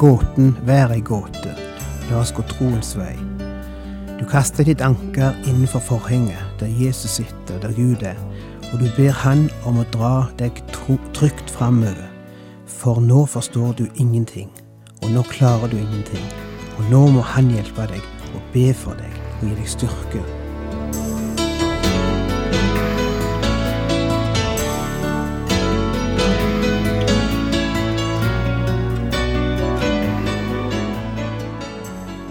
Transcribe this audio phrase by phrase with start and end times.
[0.00, 1.52] gåten være ei gåte.
[2.08, 3.16] La oss gå troens vei.
[4.16, 8.16] Du kaster ditt anker innenfor forhenget, der Jesus sitter, der Gud er,
[8.72, 12.08] og du ber Han om å dra deg trygt framover.
[12.66, 14.48] For nå forstår du ingenting,
[15.02, 16.24] og nå klarer du ingenting.
[16.78, 18.04] Og nå må Han hjelpe deg
[18.34, 20.39] og be for deg og gi deg styrke.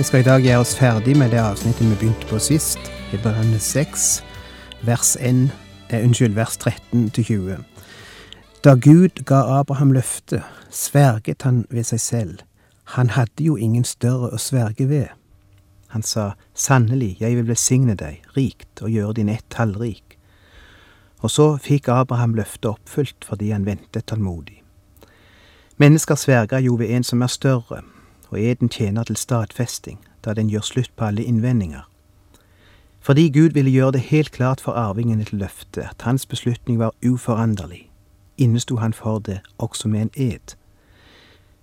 [0.00, 2.78] Vi skal i dag gjøre oss ferdig med det avsnittet vi begynte på sist,
[3.10, 4.04] Hebreerne 6,
[4.88, 5.50] vers 1,
[5.90, 7.58] eh, unnskyld, vers 13-20.
[8.64, 10.40] Da Gud ga Abraham løftet,
[10.70, 12.38] sverget han ved seg selv.
[12.96, 15.12] Han hadde jo ingen større å sverge ved.
[15.92, 20.16] Han sa, Sannelig, jeg vil velsigne deg rikt og gjøre din ett tallrik.
[21.20, 24.62] Og så fikk Abraham løftet oppfylt fordi han ventet tålmodig.
[25.76, 27.84] Mennesker sverger jo ved en som er større,
[28.30, 31.86] og eden tjener til stadfesting, da den gjør slutt på alle innvendinger.
[33.00, 36.94] Fordi Gud ville gjøre det helt klart for arvingene til løftet at hans beslutning var
[37.06, 37.90] uforanderlig,
[38.38, 40.54] innesto han for det også med en ed.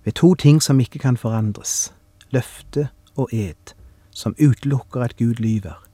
[0.04, 1.94] Ved to ting som ikke kan forandres,
[2.30, 3.74] løfte og ed,
[4.10, 5.84] som utelukker at Gud lyver,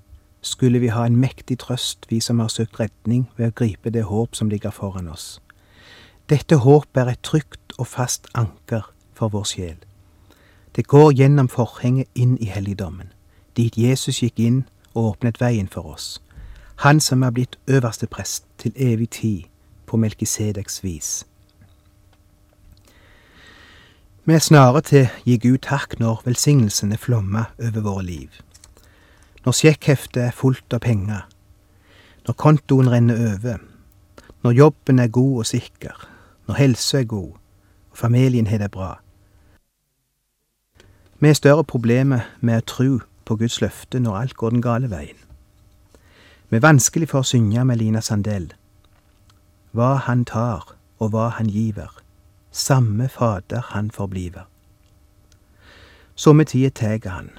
[0.40, 4.04] skulle vi ha en mektig trøst, vi som har søkt redning ved å gripe det
[4.04, 5.40] håp som ligger foran oss.
[6.28, 9.76] Dette håp er et trygt og fast anker for vår sjel.
[10.76, 13.12] Det går gjennom forhenget inn i helligdommen,
[13.56, 14.64] dit Jesus gikk inn
[14.94, 16.18] og åpnet veien for oss,
[16.82, 19.44] han som er blitt øverste prest til evig tid
[19.86, 21.10] på Melkisedeks vis.
[24.24, 28.40] Vi er snare til å gi Gud takk når velsignelsene flommer over våre liv,
[29.46, 31.22] når sjekkheftet er fullt av penger,
[32.26, 33.62] når kontoen renner over,
[34.42, 36.08] når jobben er god og sikker,
[36.48, 37.32] når helsa er god.
[37.94, 39.03] Og familien har det bra
[41.24, 44.90] vi har større problemer med å tro på Guds løfte når alt går den gale
[44.92, 45.16] veien.
[46.50, 48.50] Vi er vanskelig for å synge med Lina Sandell.
[49.72, 51.88] Hva han tar og hva han giver,
[52.52, 54.44] samme Fader han forbliver.
[56.14, 57.30] Somme tider tar han,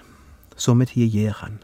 [0.58, 1.62] somme tider gir han.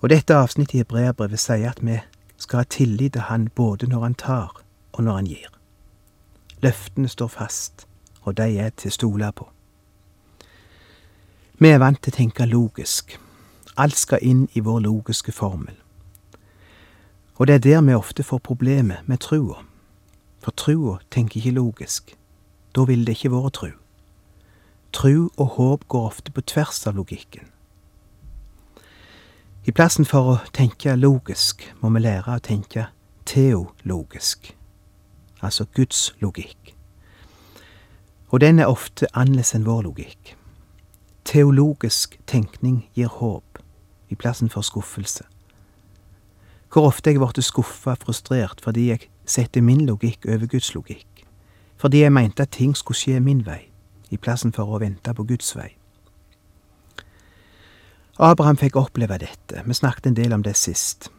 [0.00, 2.00] Og dette avsnittet i Hebreabrevet sier at vi
[2.40, 4.56] skal ha tillit til han både når han tar
[4.92, 5.52] og når han gir.
[6.64, 7.86] Løftene står fast,
[8.22, 9.50] og de er til å stole på.
[11.60, 13.16] Vi er vant til å tenke logisk.
[13.74, 15.74] Alt skal inn i vår logiske formel.
[17.34, 19.64] Og det er der vi ofte får problemet med trua.
[20.38, 22.14] For trua tenker ikke logisk.
[22.74, 23.72] Da ville det ikke vært tru.
[24.94, 27.50] Tru og håp går ofte på tvers av logikken.
[29.66, 32.86] I plassen for å tenke logisk må vi lære å tenke
[33.26, 34.54] teologisk,
[35.42, 36.76] altså Guds logikk.
[38.30, 40.37] Og den er ofte annerledes enn vår logikk.
[41.28, 43.58] Teologisk tenkning gir håp
[44.08, 45.26] i plassen for skuffelse.
[46.72, 51.26] Hvor ofte jeg ble skuffa frustrert fordi jeg setter min logikk over Guds logikk,
[51.76, 53.68] fordi jeg mente at ting skulle skje min vei,
[54.08, 55.68] i plassen for å vente på Guds vei.
[58.16, 61.10] Abraham fikk oppleve dette, vi snakket en del om det sist.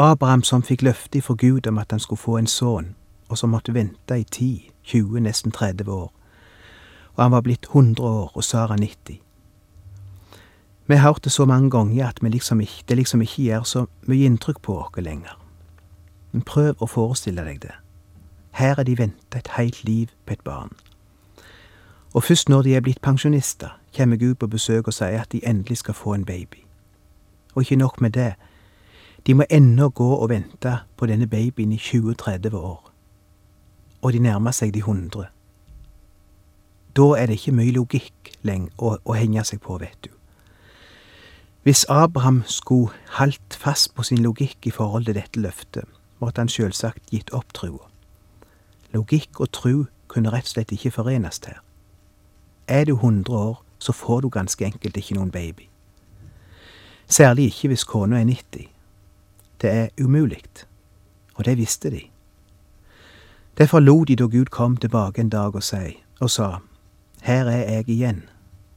[0.00, 2.94] Abraham som fikk løfte fra Gud om at han skulle få en sønn,
[3.28, 6.08] og som måtte vente i 10, 20, nesten 30 år
[7.14, 9.20] og han var blitt 100 år og Sara 90.
[10.86, 13.86] Vi har hørt det så mange ganger at liksom ikke, det liksom ikke gjør så
[14.06, 15.38] mye inntrykk på oss lenger.
[16.32, 17.72] Men prøv å forestille deg det.
[18.50, 20.70] Her er de venta et helt liv på et barn.
[22.12, 25.40] Og først når de er blitt pensjonister, kommer Gud på besøk og sier at de
[25.46, 26.66] endelig skal få en baby.
[27.54, 28.34] Og ikke nok med det,
[29.26, 32.92] de må ennå gå og vente på denne babyen i 20-30 år.
[34.02, 35.26] Og de nærmer seg de 100.
[36.96, 40.10] Da er det ikke mye logikk lenger å, å henge seg på, vet du.
[41.64, 45.88] Hvis Abraham skulle holdt fast på sin logikk i forhold til dette løftet,
[46.20, 47.88] måtte han selvsagt gitt opp trua.
[48.92, 51.62] Logikk og tru kunne rett og slett ikke forenes her.
[52.68, 55.68] Er du 100 år, så får du ganske enkelt ikke noen baby.
[57.08, 58.68] Særlig ikke hvis kona er 90.
[59.60, 60.42] Det er umulig,
[61.34, 62.04] og det visste de.
[63.58, 66.58] Derfor lo de da Gud kom tilbake en dag og, si, og sa,
[67.24, 68.22] Her er jeg igjen,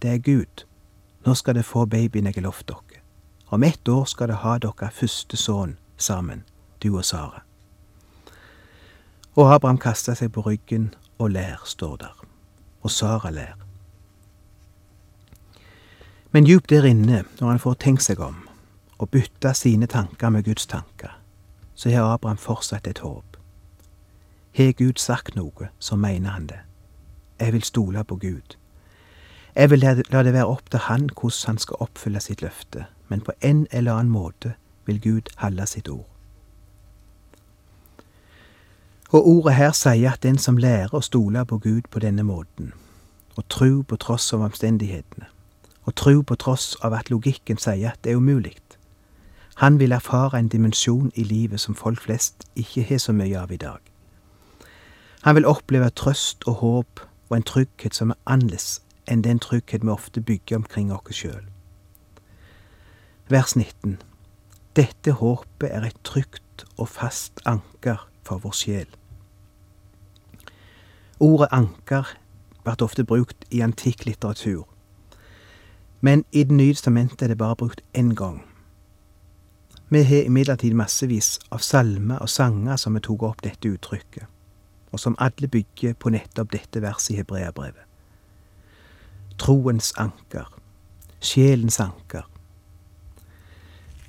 [0.01, 0.63] det er Gud,
[1.25, 3.01] nå skal dere få babyen jeg har lovt dere.
[3.51, 6.45] Om ett år skal dere ha deres første sønn sammen,
[6.83, 7.41] du og Sara.
[9.35, 12.23] Og Abraham kasta seg på ryggen og lær, står der,
[12.81, 13.57] og Sara lær.
[16.31, 18.47] Men djupt der inne, når han får tenkt seg om,
[18.97, 21.19] og bytta sine tanker med Guds tanker,
[21.75, 23.37] så har Abraham fortsatt et håp.
[24.55, 26.63] Har Gud sagt noe, så mener han det.
[27.39, 28.57] Jeg vil stole på Gud.
[29.55, 33.21] Jeg vil la det være opp til han hvordan han skal oppfylle sitt løfte, men
[33.21, 34.53] på en eller annen måte
[34.85, 36.07] vil Gud holde sitt ord.
[39.09, 42.73] Og ordet her sier at den som lærer å stole på Gud på denne måten,
[43.35, 45.25] og tro på tross av omstendighetene,
[45.85, 48.57] og tro på tross av at logikken sier at det er umulig,
[49.57, 53.51] han vil erfare en dimensjon i livet som folk flest ikke har så mye av
[53.51, 53.79] i dag.
[55.21, 59.85] Han vil oppleve trøst og håp og en trygghet som er annerledes enn den trygghet
[59.85, 61.43] vi ofte bygger omkring oss sjøl.
[63.29, 63.97] Vers 19.
[64.75, 68.87] Dette håpet er et trygt og fast anker for vår sjel.
[71.19, 72.11] Ordet anker
[72.63, 74.67] ble ofte brukt i antikk litteratur,
[76.01, 78.45] men i Det nye testamentet er det bare brukt én gang.
[79.89, 84.25] Vi har imidlertid massevis av salmer og sanger som har tatt opp dette uttrykket,
[84.97, 87.85] og som alle bygger på nettopp dette verset i Hebreabrevet.
[89.37, 90.49] Troens anker,
[91.21, 92.25] sjelens anker.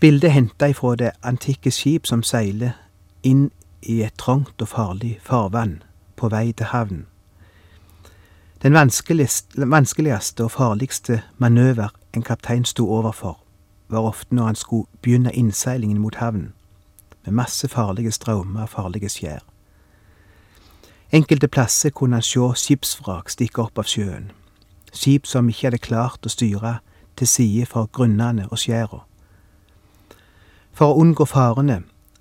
[0.01, 2.79] Bildet henta ifra det antikke skip som seiler
[3.23, 3.51] inn
[3.83, 5.83] i et trangt og farlig farvann
[6.17, 7.05] på vei til havn.
[8.63, 13.37] Den vanskeligste og farligste manøver en kaptein sto overfor,
[13.89, 16.55] var ofte når han skulle begynne innseilingen mot havnen,
[17.25, 19.45] med masse farlige strømmer og farlige skjær.
[21.13, 24.27] Enkelte plasser kunne han sjå skipsvrak stikke opp av sjøen,
[24.93, 26.79] skip som ikke hadde klart å styre
[27.17, 28.99] til side for grunnene og skjæra.
[30.77, 31.79] For å unngå farene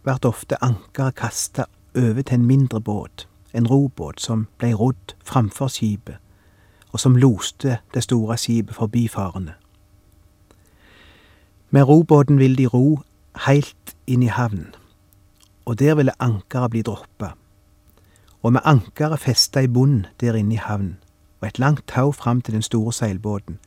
[0.07, 1.65] vart ofte ankeret kasta
[1.99, 6.21] over til en mindre båt, en robåt som blei rodd framfor skipet,
[6.95, 9.57] og som loste det store skipet forbi farene.
[11.75, 13.01] Med robåten ville de ro
[13.43, 14.71] heilt inn i havn,
[15.67, 17.33] og der ville ankeret bli droppa.
[18.47, 20.93] Og med ankeret festa i bund der inne i havn,
[21.41, 23.59] og et langt tau fram til den store seilbåten,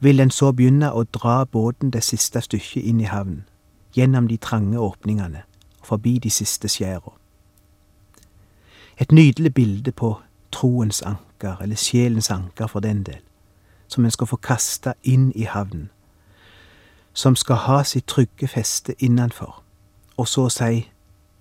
[0.00, 3.44] ville en så begynne å dra båten det siste stykket inn i havn,
[3.94, 5.44] gjennom de trange åpningene
[5.80, 7.14] og forbi de siste skjæra.
[8.98, 10.16] Et nydelig bilde på
[10.50, 13.22] troens anker, eller sjelens anker for den del,
[13.86, 15.90] som en skal få kasta inn i havnen
[17.12, 19.62] som skal ha sitt trygge feste innanfor,
[20.16, 20.86] og så å si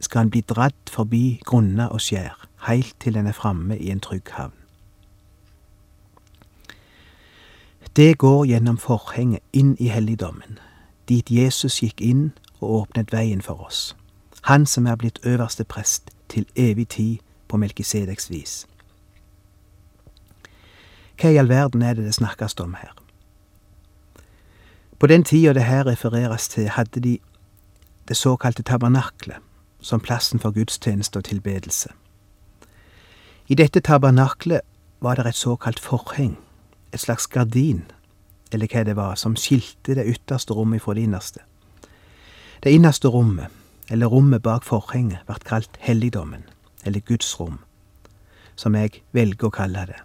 [0.01, 3.99] skal han bli dratt forbi grunner og skjær, heilt til en er framme i en
[3.99, 4.53] trygg havn.
[7.95, 10.59] Det går gjennom forhenget inn i helligdommen,
[11.09, 12.31] dit Jesus gikk inn
[12.61, 13.95] og åpnet veien for oss,
[14.47, 18.53] han som er blitt øverste prest til evig tid på Melkisedeks vis.
[21.19, 22.95] Hva i all verden er det det snakkes om her?
[24.99, 27.17] På den tida det her refereres til, hadde de
[28.07, 29.37] det såkalte tabernaklet
[29.81, 31.89] som plassen for gudstjeneste og tilbedelse.
[33.51, 34.61] I dette tabernaklet
[35.01, 36.37] var det et såkalt forheng,
[36.93, 37.81] et slags gardin,
[38.51, 41.41] eller hva det var, som skilte det ytterste rommet fra det innerste.
[42.63, 43.51] Det innerste rommet,
[43.89, 46.45] eller rommet bak forhenget, ble kalt helligdommen,
[46.85, 47.57] eller Guds rom,
[48.55, 49.99] som jeg velger å kalle det.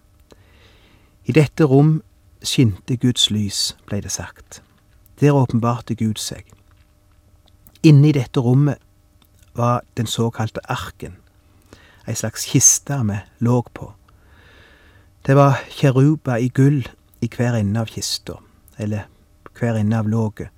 [1.30, 2.00] I dette rom
[2.42, 4.58] skinte Guds lys, blei det sagt.
[5.20, 6.50] Der åpenbarte Gud seg.
[7.86, 8.82] Inne i dette rommet
[9.54, 11.14] var den såkalte arken,
[12.06, 13.92] ei slags kiste med låg på.
[15.26, 16.88] Det var kjeruber i gull
[17.20, 18.38] i hver ende av kista,
[18.78, 19.08] eller
[19.58, 20.50] hver ende av låget.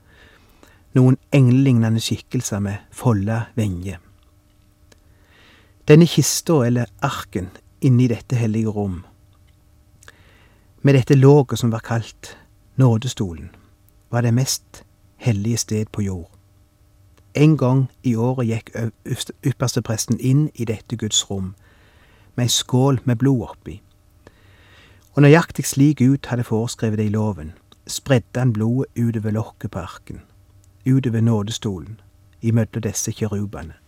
[0.92, 3.98] Noen englelignende skikkelser med folda venger.
[5.88, 7.48] Denne kista, eller arken,
[7.80, 9.04] inni dette hellige rom,
[10.82, 12.36] med dette låget som var kalt
[12.74, 13.48] nådestolen,
[14.08, 14.84] var det mest
[15.16, 16.37] hellige sted på jord.
[17.38, 18.70] En gang i året gikk
[19.46, 21.52] ypperstepresten inn i dette Guds rom,
[22.34, 23.76] med ei skål med blod oppi.
[25.14, 27.52] Og nøyaktig slik Gud hadde foreskrevet det i loven,
[27.86, 30.20] spredde han blodet utover lokket på arken,
[30.82, 32.00] utover nådestolen,
[32.42, 33.78] imellom disse kirubene.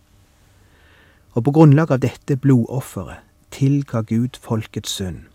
[1.35, 3.19] Og på grunnlag av dette blodofferet
[3.51, 5.25] tilga Gud folkets synd,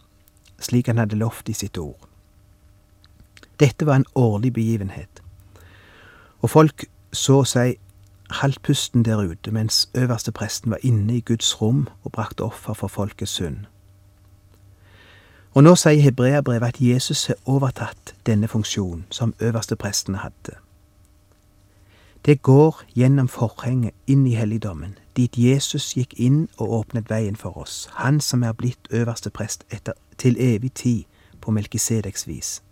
[0.56, 2.00] slik han hadde lovt i sitt ord.
[3.61, 5.20] Dette var en årlig begivenhet,
[6.40, 7.42] og folk så
[8.26, 12.75] seg halvpusten der ute mens øverste presten var inne i Guds rom og brakte offer
[12.75, 13.56] for folkets synd.
[15.54, 20.59] Og nå sier hebreabrevet at Jesus har overtatt denne funksjonen som øverste presten hadde.
[22.25, 27.56] Det går gjennom forhenget inn i helligdommen, dit Jesus gikk inn og åpnet veien for
[27.56, 31.04] oss, han som er blitt øverste prest etter, til evig tid
[31.40, 32.62] på Melkisedeks vis.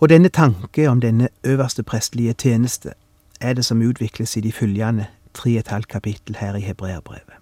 [0.00, 2.92] Og denne tanke om denne øverste prestelige tjeneste
[3.40, 7.34] er det som utvikles i de følgende tre et halvt kapittel her i Hebreabrevet.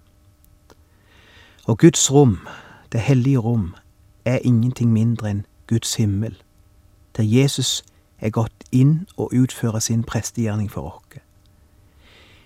[1.65, 2.47] Og Guds rom,
[2.91, 3.75] det hellige rom,
[4.25, 6.35] er ingenting mindre enn Guds himmel,
[7.17, 7.83] der Jesus
[8.19, 11.21] er gått inn og utfører sin prestegjerning for oss.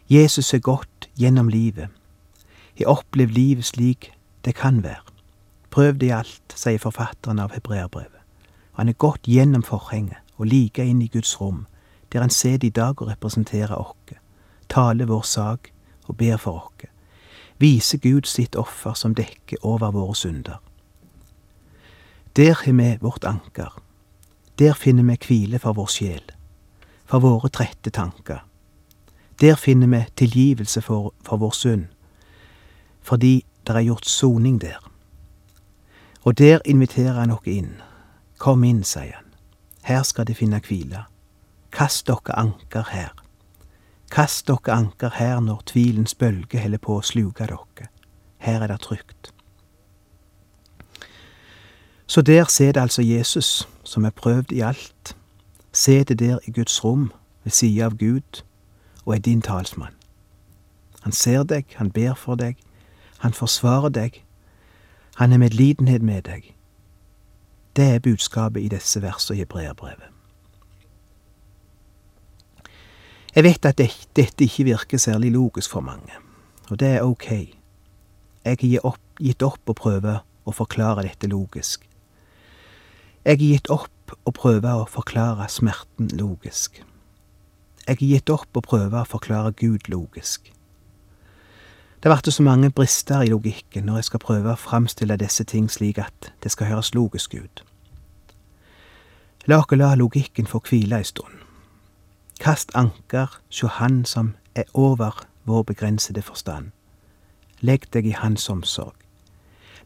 [0.09, 1.87] Jesus er gått gjennom livet,
[2.77, 4.11] har opplevd livet slik
[4.45, 5.07] det kan være.
[5.71, 8.20] Prøv i alt, sier forfatteren av hebreerbrevet.
[8.71, 11.65] Han er gått gjennom forhenget og like inn i Guds rom,
[12.11, 14.15] der han sitter i dag og representerer oss,
[14.69, 15.71] taler vår sak
[16.07, 16.89] og ber for oss,
[17.59, 20.61] viser Gud sitt offer som dekker over våre synder.
[22.35, 23.81] Der har vi vårt anker.
[24.59, 26.23] Der finner vi hvile for vår sjel,
[27.05, 28.45] for våre trette tanker.
[29.41, 31.85] Der finner vi tilgivelse for, for vår synd,
[33.01, 34.79] fordi det er gjort soning der.
[36.23, 37.81] Og der inviterer han oss inn.
[38.41, 39.25] Kom inn, sier han.
[39.85, 41.03] Her skal de finne hvile.
[41.71, 43.11] Kast dere anker her.
[44.09, 47.89] Kast dere anker her når tvilens bølge holder på å sluke dere.
[48.41, 49.29] Her er det trygt.
[52.07, 55.15] Så der sitter altså Jesus, som er prøvd i alt,
[55.71, 57.11] sitter der i Guds rom
[57.43, 58.41] ved sida av Gud
[59.05, 59.93] og er din talsmann.
[61.05, 62.57] Han ser deg, han ber for deg,
[63.21, 64.23] han forsvarer deg,
[65.21, 66.55] han er medlidenhet med deg.
[67.75, 70.09] Det er budskapet i disse versene i Hebreabrevet.
[73.35, 76.11] Jeg vet at dette ikke virker særlig logisk for mange,
[76.69, 77.29] og det er ok.
[78.43, 81.87] Jeg har gitt opp å prøve å forklare dette logisk.
[83.23, 86.81] Jeg har gitt opp å prøve å forklare smerten logisk.
[87.87, 90.51] Jeg har gitt opp å prøve å forklare Gud logisk.
[92.03, 95.67] Det blir så mange brister i logikken når jeg skal prøve å framstille disse ting
[95.69, 97.61] slik at det skal høres logisk ut.
[99.45, 101.37] La oss la logikken få hvile ei stund.
[102.39, 106.71] Kast anker sjå Han som er over vår begrensede forstand.
[107.61, 108.97] Legg deg i Hans omsorg.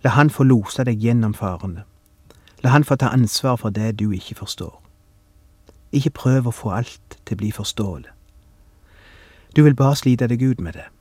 [0.04, 1.84] La Han få lose deg gjennom farene.
[2.64, 4.82] La Han få ta ansvar for det du ikke forstår.
[5.92, 8.12] Ikke prøv å få alt til å bli forståelig.
[9.56, 10.95] Du vil bare slite deg ut med det.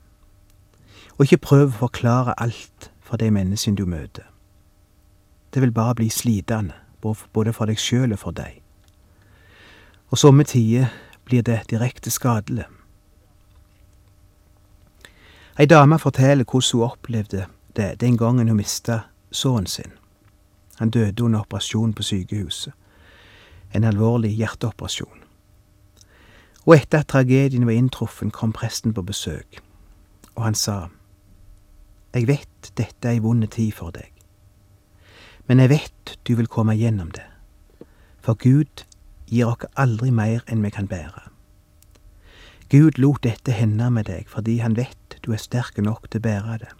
[1.17, 4.25] Og ikke prøv å forklare alt for de menneskene du møter.
[5.53, 8.59] Det vil bare bli slitende, både for deg sjøl og for deg.
[10.11, 10.91] Og somme tider
[11.25, 12.65] blir det direkte skadelig.
[15.55, 17.45] Ei dame forteller hvordan hun opplevde
[17.75, 18.99] det den gangen hun mista
[19.31, 19.91] sønnen sin.
[20.79, 22.73] Han døde under operasjon på sykehuset.
[23.73, 25.23] En alvorlig hjerteoperasjon.
[26.65, 29.61] Og etter at tragedien var inntruffen, kom presten på besøk,
[30.35, 30.87] og han sa,
[32.15, 34.11] jeg vet dette er ei vond tid for deg,
[35.47, 37.25] men jeg vet du vil komme gjennom det,
[38.23, 38.85] for Gud
[39.27, 41.27] gir oss aldri mer enn vi kan bære.
[42.71, 46.25] Gud lot dette hende med deg fordi han vet du er sterk nok til å
[46.25, 46.71] bære det.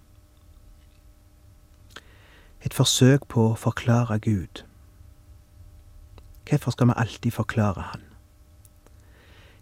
[2.65, 4.63] Et forsøk på å forklare Gud.
[6.49, 8.01] Hvorfor skal vi alltid forklare Han?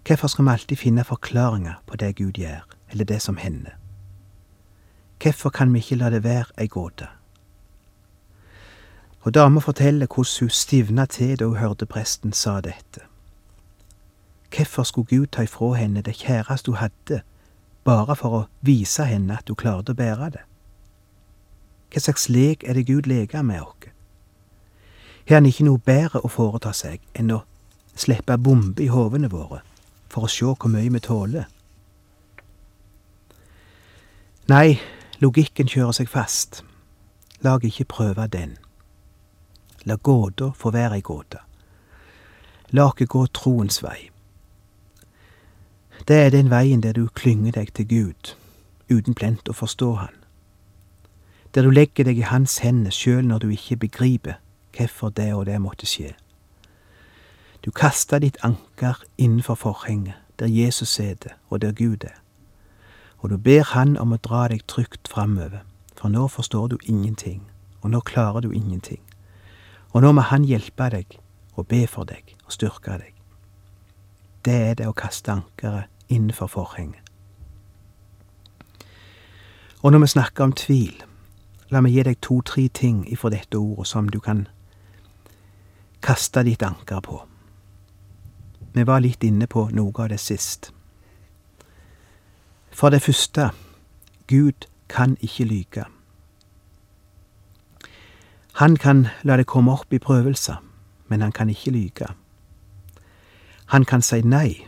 [0.07, 3.82] Hvorfor skal vi alltid finne forklaringer på det Gud gjør, eller det som hender?
[5.23, 7.07] Hvorfor kan vi ikke la det være ei gåte?
[9.21, 12.99] Og dama forteller hvordan hun stivna til da hun hørte presten sa dette.
[14.55, 17.21] Hvorfor skulle Gud ta ifra henne det kjæreste hun hadde,
[17.83, 20.43] bare for å vise henne at hun klarte å bære det?
[21.93, 23.87] Hva slags lek er det Gud leker med oss?
[25.27, 27.45] Har han ikke noe bedre å foreta seg enn å
[27.95, 29.61] slippe bombe i hovene våre
[30.11, 31.45] for å se hvor mye vi tåler?
[34.51, 34.81] Nei,
[35.19, 36.63] Logikken kjører seg fast.
[37.41, 38.57] La ikke prøve den.
[39.85, 41.37] La gåta få være ei gåte.
[42.71, 44.09] La oss gå troens vei.
[46.07, 48.33] Det er den veien der du klynger deg til Gud,
[48.89, 50.15] uten plent å forstå Han.
[51.53, 54.39] Der du legger deg i Hans hender sjøl når du ikke begriper
[54.73, 56.15] hvorfor det og det måtte skje.
[57.61, 62.22] Du kaster ditt anker innenfor forhenget, der Jesus sitter, og der Gud er
[63.23, 65.63] og du ber Han om å dra deg trygt framover,
[65.95, 67.41] for nå forstår du ingenting,
[67.81, 68.99] og nå klarer du ingenting,
[69.93, 71.17] og nå må Han hjelpe deg
[71.55, 73.13] og be for deg og styrke deg.
[74.45, 76.99] det er det å kaste ankeret innenfor forhenget.
[79.83, 81.03] Og når vi snakker om tvil,
[81.69, 84.47] la meg gi deg to-tre ting ifra dette ordet som du kan
[86.01, 87.21] kaste ditt anker på.
[88.73, 90.73] Vi var litt inne på noe av det sist.
[92.73, 93.49] For det første,
[94.27, 95.85] Gud kan ikke lyge.
[98.53, 100.55] Han kan la det komme opp i prøvelser,
[101.07, 102.07] men han kan ikke lyge.
[103.65, 104.67] Han kan si nei,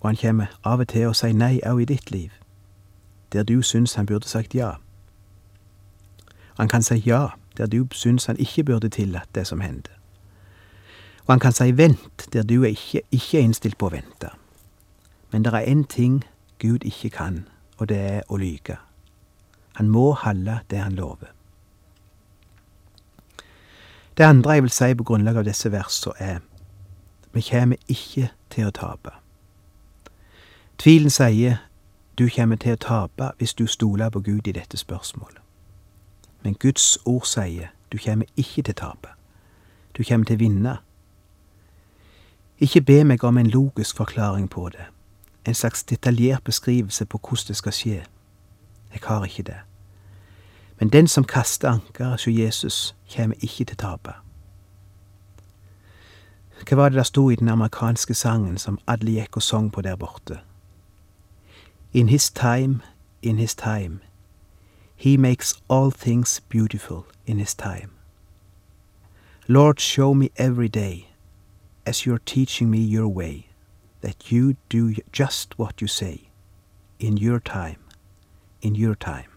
[0.00, 2.30] og han kommer av og til å si nei òg i ditt liv,
[3.32, 4.72] der du syns han burde sagt ja.
[6.58, 9.90] Han kan si ja der du syns han ikke burde tillatt det som hendte.
[11.26, 14.30] Og han kan si vent der du er ikke, ikke er innstilt på å vente.
[15.30, 16.22] Men det er én ting
[16.58, 17.48] Gud ikke kan,
[17.78, 18.76] og det er å lyge.
[19.78, 21.30] Han må holde det han lover.
[24.18, 26.38] Det andre jeg vil si på grunnlag av disse versene, er
[27.32, 29.12] vi kommer ikke til å tape.
[30.78, 31.60] Tvilen sier
[32.18, 35.38] du kommer til å tape hvis du stoler på Gud i dette spørsmålet.
[36.42, 39.14] Men Guds ord sier du kommer ikke til å tape.
[39.94, 40.76] Du kommer til å vinne.
[42.58, 44.86] Ikke be meg om en logisk forklaring på det,
[45.48, 48.04] en slags detaljert beskrivelse på hvordan det skal skje.
[48.92, 49.56] Jeg har ikke det.
[50.78, 54.12] Men den som kaster ankeret hos Jesus, kommer ikke til tape.
[56.68, 59.80] Hva var det der sto i den amerikanske sangen som alle gikk og sang på
[59.80, 60.40] der borte?
[61.92, 62.80] In his time,
[63.22, 64.00] in his time,
[64.96, 67.90] he makes all things beautiful in his time.
[69.46, 71.08] Lord, show me every day,
[71.86, 73.47] as you're teaching me your way,
[74.00, 76.28] that you do just what you say,
[76.98, 77.80] in your time,
[78.62, 79.30] in your time.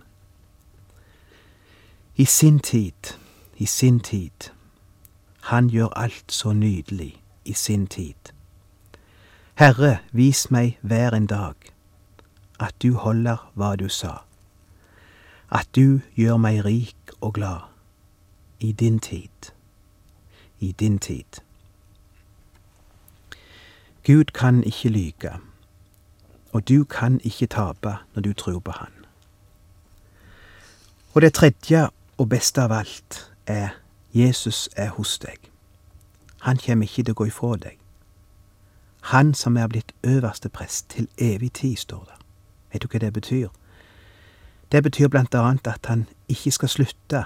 [2.18, 3.16] I sin tid,
[3.58, 4.52] i sin tid.
[5.42, 8.34] Han gjør alt så nydelig i sin tid.
[9.56, 11.56] Herre, vis meg hver en dag
[12.60, 14.22] at du holder hva du sa,
[15.50, 17.70] at du gjør meg rik og glad
[18.60, 19.52] i din tid,
[20.60, 21.42] i din tid.
[24.06, 25.32] Gud kan ikke lyge,
[26.52, 28.92] og du kan ikke tape når du tror på Han.
[31.14, 33.70] Og det tredje og beste av alt er
[34.14, 35.38] Jesus er hos deg.
[36.42, 37.78] Han kommer ikke til å gå ifra deg.
[39.14, 42.18] Han som er blitt øverste prest til evig tid, står det.
[42.74, 43.48] Vet du hva det betyr?
[44.72, 47.24] Det betyr blant annet at han ikke skal slutte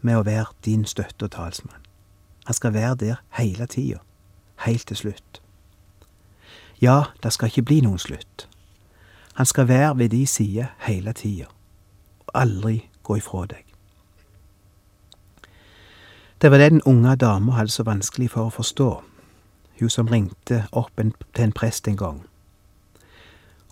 [0.00, 1.84] med å være din støtte og talsmann.
[2.46, 3.98] Han skal være der hele tida,
[4.64, 5.43] helt til slutt.
[6.82, 8.48] Ja, det skal ikke bli noen slutt.
[9.34, 11.46] Han skal være ved de side hele tida,
[12.26, 13.64] og aldri gå ifra deg.
[16.42, 18.88] Det var det den unge dama hadde så vanskelig for å forstå,
[19.80, 22.22] hun som ringte opp en, til en prest en gang.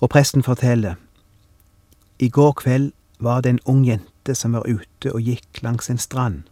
[0.01, 0.95] Og presten forteller,
[2.19, 5.99] i går kveld var det en ung jente som var ute og gikk langs en
[5.99, 6.43] strand,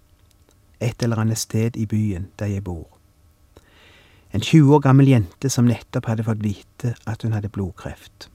[0.81, 3.00] et eller annet sted i byen der jeg bor.
[4.33, 8.31] En 20 år gammel jente som nettopp hadde fått vite at hun hadde blodkreft.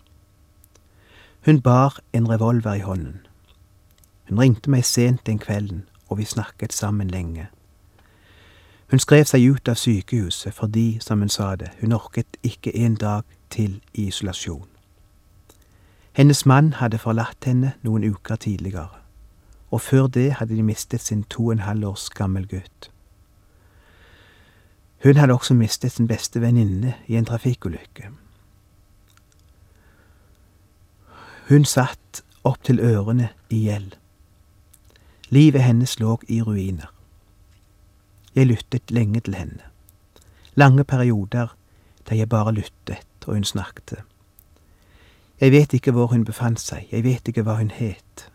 [1.46, 3.22] Hun bar en revolver i hånden.
[4.30, 7.48] Hun ringte meg sent den kvelden, og vi snakket sammen lenge.
[8.90, 12.96] Hun skrev seg ut av sykehuset fordi, som hun sa det, hun orket ikke en
[12.96, 14.68] dag til i isolasjon.
[16.14, 19.02] Hennes mann hadde forlatt henne noen uker tidligere,
[19.72, 22.92] og før det hadde de mistet sin to og en halv års gammel gutt.
[25.06, 28.08] Hun hadde også mistet sin beste venninne i en trafikkulykke.
[31.50, 33.92] Hun satt opp til ørene i gjeld.
[35.30, 36.90] Livet hennes lå i ruiner.
[38.36, 39.62] Jeg lyttet lenge til henne.
[40.56, 41.54] Lange perioder
[42.10, 43.94] der jeg bare lyttet og hun snakket.
[45.42, 48.30] Jeg vet ikke hvor hun befant seg, jeg vet ikke hva hun het.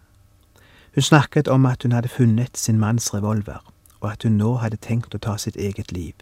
[0.95, 4.77] Hun snakket om at hun hadde funnet sin manns revolver, og at hun nå hadde
[4.77, 6.15] tenkt å ta sitt eget liv.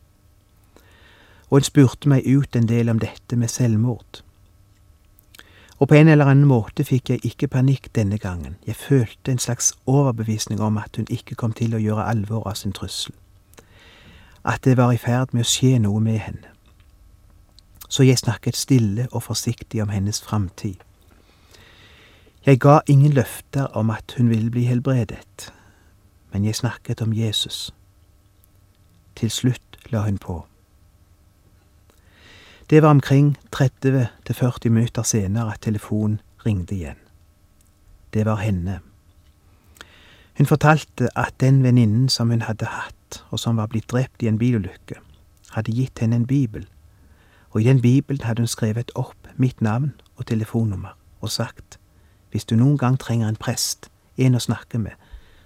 [1.50, 4.22] Og hun spurte meg ut en del om dette med selvmord.
[5.78, 9.38] Og på en eller annen måte fikk jeg ikke panikk denne gangen, jeg følte en
[9.38, 13.14] slags overbevisning om at hun ikke kom til å gjøre alvor av sin trussel
[14.48, 16.52] at det var i ferd med å skje noe med henne.
[17.88, 20.76] Så jeg snakket stille og forsiktig om hennes framtid.
[22.46, 25.52] Jeg ga ingen løfter om at hun ville bli helbredet,
[26.32, 27.74] men jeg snakket om Jesus.
[29.16, 30.44] Til slutt la hun på.
[32.70, 36.96] Det var omkring 30–40 minutter senere at telefonen ringte igjen.
[38.14, 38.80] Det var henne.
[40.38, 44.28] Hun fortalte at den venninnen som hun hadde hatt, og som var blitt drept i
[44.28, 45.00] en bilulykke,
[45.50, 46.66] hadde gitt henne en bibel,
[47.50, 51.78] Og i den bibelen hadde hun skrevet opp mitt navn og telefonnummer og sagt
[52.30, 54.92] hvis du noen gang trenger en prest, en å snakke med,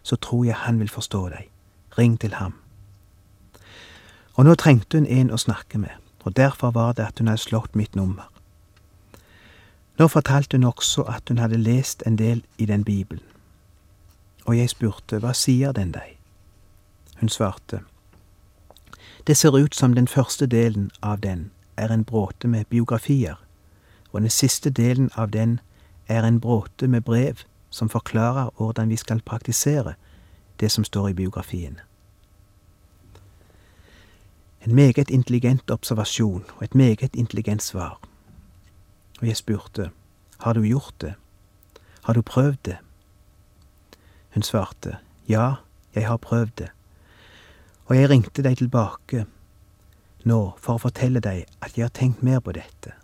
[0.02, 1.46] så tror jeg han vil forstå deg.
[1.98, 2.56] Ring til ham.
[4.34, 7.42] Og nå trengte hun en å snakke med, og derfor var det at hun hadde
[7.42, 8.28] slått mitt nummer.
[9.98, 13.24] Nå fortalte hun også at hun hadde lest en del i den bibelen,
[14.44, 16.16] og jeg spurte hva sier den deg?
[17.20, 17.82] Hun svarte,
[19.26, 23.36] det ser ut som den første delen av den er en bråte med biografier,
[24.10, 25.60] og den siste delen av den
[26.08, 29.94] er en bråte med brev som forklarer hvordan vi skal praktisere
[30.60, 31.78] det som står i biografien.
[34.66, 38.00] En meget intelligent observasjon og et meget intelligent svar.
[39.20, 39.90] Og jeg spurte,
[40.38, 41.14] har du gjort det?
[42.02, 42.76] Har du prøvd det?
[44.34, 44.96] Hun svarte,
[45.28, 45.54] ja,
[45.94, 46.68] jeg har prøvd det.
[47.86, 49.26] Og jeg ringte deg tilbake
[50.24, 52.94] nå for å fortelle deg at jeg har tenkt mer på dette,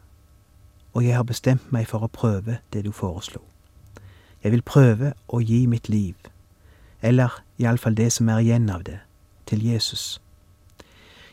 [0.94, 3.42] og jeg har bestemt meg for å prøve det du foreslo.
[4.42, 6.14] Jeg vil prøve å gi mitt liv,
[7.02, 9.00] eller iallfall det som er igjen av det,
[9.50, 10.20] til Jesus.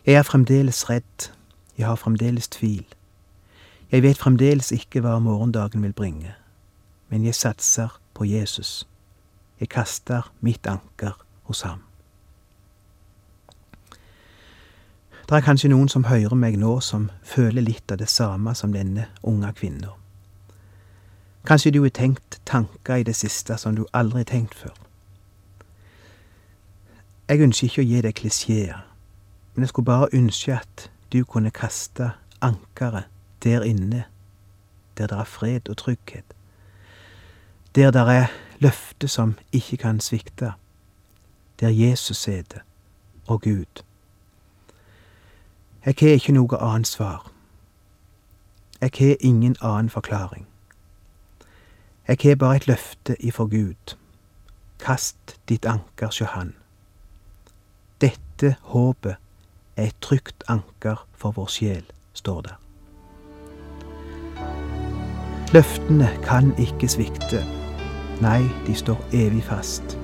[0.06, 1.32] Jeg er fremdeles redd,
[1.78, 2.86] jeg har fremdeles tvil.
[3.92, 6.36] Jeg vet fremdeles ikke hva morgendagen vil bringe,
[7.10, 8.88] men jeg satser på Jesus.
[9.60, 11.82] Jeg kaster mitt anker hos ham.
[15.26, 18.74] Det er kanskje noen som hører meg nå, som føler litt av det samme som
[18.78, 19.90] denne unge kvinna.
[21.50, 24.78] Kanskje du har tenkt tanker i det siste som du aldri har tenkt før.
[27.30, 28.86] Jeg ønsker ikke å gi deg klisjeer,
[29.56, 33.04] men jeg skulle bare ønske at du kunne kaste ankeret
[33.44, 34.04] der inne,
[34.98, 36.26] der det er fred og trygghet,
[37.76, 38.28] der det er
[38.60, 40.54] løfter som ikke kan svikte,
[41.60, 42.60] der Jesus sitter,
[43.28, 43.84] og Gud.
[45.86, 47.32] Jeg har ikke noe annet svar.
[48.82, 50.48] Jeg har ingen annen forklaring.
[52.08, 53.96] Jeg har bare et løfte ifra Gud.
[54.80, 56.56] Kast ditt anker sjå Han.
[58.02, 59.16] Dette håpet
[59.78, 61.84] et trygt anker for vår sjel,
[62.14, 62.56] står det.
[65.54, 67.44] Løftene kan ikke svikte.
[68.22, 69.98] Nei, de står evig fast.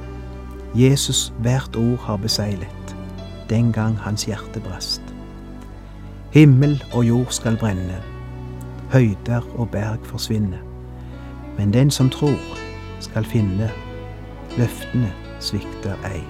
[0.75, 2.95] Jesus hvert ord har beseglet,
[3.49, 5.01] den gang hans hjerte brast.
[6.31, 7.99] Himmel og jord skal brenne,
[8.91, 10.59] høyder og berg forsvinne.
[11.57, 12.39] Men den som tror,
[12.99, 13.71] skal finne,
[14.57, 16.23] løftene svikter ei.